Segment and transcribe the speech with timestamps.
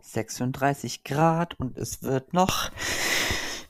[0.00, 2.70] 36 Grad und es wird noch.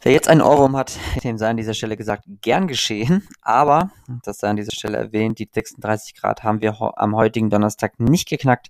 [0.02, 3.26] Wer jetzt einen Ohrwurm hat, dem sei an dieser Stelle gesagt, gern geschehen.
[3.42, 3.90] Aber,
[4.22, 8.28] das sei an dieser Stelle erwähnt, die 36 Grad haben wir am heutigen Donnerstag nicht
[8.28, 8.68] geknackt.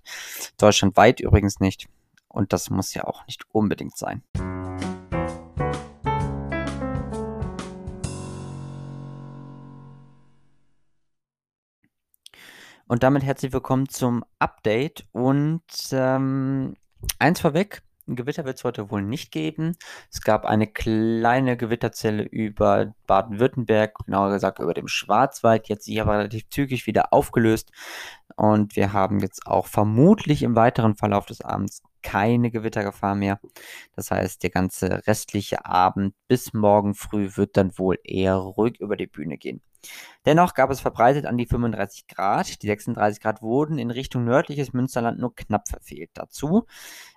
[0.57, 1.87] Deutschlandweit übrigens nicht.
[2.27, 4.23] Und das muss ja auch nicht unbedingt sein.
[12.87, 15.05] Und damit herzlich willkommen zum Update.
[15.11, 16.73] Und ähm,
[17.19, 19.77] eins vorweg, ein Gewitter wird es heute wohl nicht geben.
[20.11, 26.17] Es gab eine kleine Gewitterzelle über Baden-Württemberg, genauer gesagt über dem Schwarzwald, jetzt sich aber
[26.17, 27.71] relativ zügig wieder aufgelöst.
[28.35, 33.39] Und wir haben jetzt auch vermutlich im weiteren Verlauf des Abends keine Gewittergefahr mehr.
[33.95, 38.95] Das heißt, der ganze restliche Abend bis morgen früh wird dann wohl eher ruhig über
[38.95, 39.61] die Bühne gehen.
[40.25, 42.61] Dennoch gab es verbreitet an die 35 Grad.
[42.61, 46.09] Die 36 Grad wurden in Richtung nördliches Münsterland nur knapp verfehlt.
[46.13, 46.65] Dazu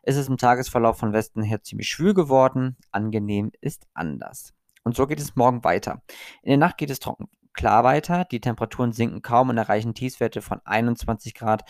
[0.02, 2.76] ist es im Tagesverlauf von Westen her ziemlich schwül geworden.
[2.90, 4.54] Angenehm ist anders.
[4.84, 6.02] Und so geht es morgen weiter.
[6.42, 8.24] In der Nacht geht es trocken klar weiter.
[8.24, 11.64] Die Temperaturen sinken kaum und erreichen Tiefswerte von 21 Grad.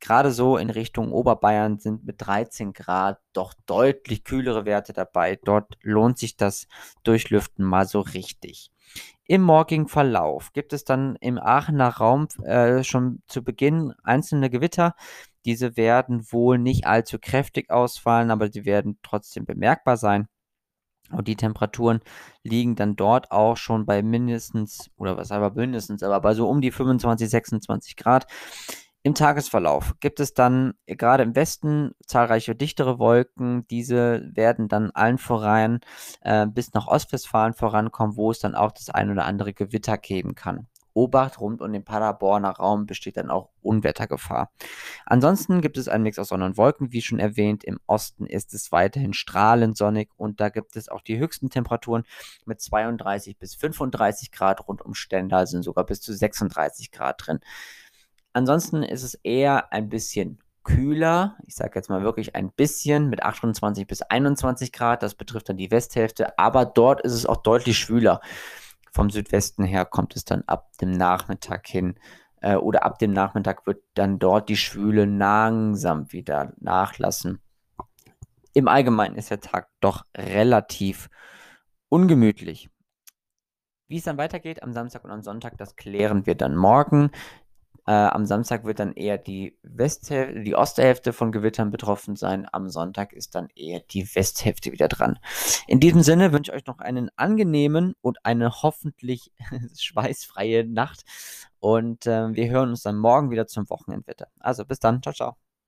[0.00, 5.38] Gerade so in Richtung Oberbayern sind mit 13 Grad doch deutlich kühlere Werte dabei.
[5.42, 6.66] Dort lohnt sich das
[7.02, 8.70] Durchlüften mal so richtig.
[9.26, 14.94] Im morgigen Verlauf gibt es dann im Aachener Raum äh, schon zu Beginn einzelne Gewitter.
[15.44, 20.28] Diese werden wohl nicht allzu kräftig ausfallen, aber sie werden trotzdem bemerkbar sein.
[21.10, 22.00] Und die Temperaturen
[22.42, 26.60] liegen dann dort auch schon bei mindestens, oder was aber mindestens, aber bei so um
[26.60, 28.26] die 25, 26 Grad.
[29.06, 33.64] Im Tagesverlauf gibt es dann gerade im Westen zahlreiche dichtere Wolken.
[33.68, 35.78] Diese werden dann allen voran
[36.22, 40.34] äh, bis nach Ostwestfalen vorankommen, wo es dann auch das ein oder andere Gewitter geben
[40.34, 40.66] kann.
[40.92, 44.50] Obacht rund um den Paderborner Raum besteht dann auch Unwettergefahr.
[45.04, 47.62] Ansonsten gibt es einen Mix aus Sonne und Wolken, wie schon erwähnt.
[47.62, 52.02] Im Osten ist es weiterhin strahlend sonnig und da gibt es auch die höchsten Temperaturen
[52.44, 57.38] mit 32 bis 35 Grad rund um Stendal, sind sogar bis zu 36 Grad drin.
[58.36, 61.38] Ansonsten ist es eher ein bisschen kühler.
[61.46, 65.02] Ich sage jetzt mal wirklich ein bisschen mit 28 bis 21 Grad.
[65.02, 66.38] Das betrifft dann die Westhälfte.
[66.38, 68.20] Aber dort ist es auch deutlich schwüler.
[68.92, 71.98] Vom Südwesten her kommt es dann ab dem Nachmittag hin
[72.42, 77.40] äh, oder ab dem Nachmittag wird dann dort die Schwüle langsam wieder nachlassen.
[78.52, 81.08] Im Allgemeinen ist der Tag doch relativ
[81.88, 82.68] ungemütlich.
[83.88, 87.12] Wie es dann weitergeht am Samstag und am Sonntag, das klären wir dann morgen.
[87.86, 92.46] Äh, am Samstag wird dann eher die Westhälfte, die Osthälfte von Gewittern betroffen sein.
[92.50, 95.18] Am Sonntag ist dann eher die Westhälfte wieder dran.
[95.68, 99.32] In diesem Sinne wünsche ich euch noch einen angenehmen und eine hoffentlich
[99.78, 101.04] schweißfreie Nacht.
[101.60, 104.28] Und äh, wir hören uns dann morgen wieder zum Wochenendwetter.
[104.40, 105.02] Also bis dann.
[105.02, 105.45] Ciao, ciao.